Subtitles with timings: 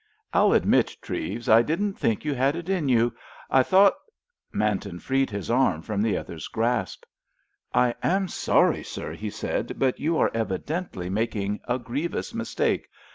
[0.33, 3.13] "I'll admit, Treves, I didn't think you had it in you.
[3.51, 3.93] I thought——"
[4.51, 7.03] Manton freed his arm from the other's grasp.
[7.71, 12.87] "I am sorry, sir," he said, "but you are evidently making a grievous mistake.